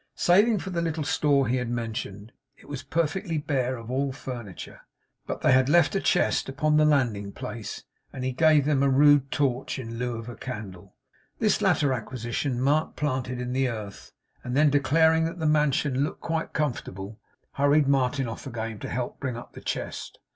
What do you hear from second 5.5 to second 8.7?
had left a chest upon the landing place, and he gave